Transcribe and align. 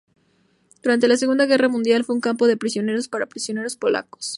Durante 0.81 1.07
la 1.07 1.15
Segunda 1.15 1.45
Guerra 1.45 1.67
Mundial 1.69 2.03
fue 2.03 2.15
un 2.15 2.21
campo 2.21 2.47
de 2.47 2.57
prisioneros 2.57 3.07
para 3.07 3.27
prisioneros 3.27 3.75
polacos. 3.77 4.29